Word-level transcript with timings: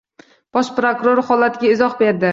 Bosh 0.57 0.71
prokuror 0.79 1.23
holatga 1.29 1.73
izoh 1.75 1.99
berdi 2.03 2.29